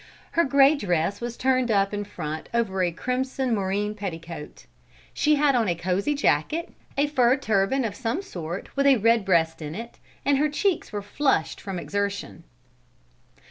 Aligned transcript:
Her 0.31 0.43
grey 0.45 0.73
dress 0.75 1.21
was 1.21 1.37
turned 1.37 1.69
up 1.69 1.93
in 1.93 2.05
front 2.05 2.49
over 2.55 2.81
a 2.81 2.91
crimson 2.91 3.53
moreen 3.53 3.93
petticoat. 3.93 4.65
She 5.13 5.35
had 5.35 5.53
on 5.53 5.67
a 5.67 5.75
cosy 5.75 6.15
jacket, 6.15 6.73
a 6.97 7.05
fur 7.05 7.37
turban 7.37 7.85
of 7.85 7.93
some 7.95 8.23
sort 8.23 8.75
with 8.75 8.87
a 8.87 8.97
redbreast 8.97 9.61
in 9.61 9.75
it, 9.75 9.99
and 10.25 10.39
her 10.39 10.49
cheeks 10.49 10.91
were 10.91 11.03
flushed 11.03 11.61
from 11.61 11.77
exertion. 11.77 12.45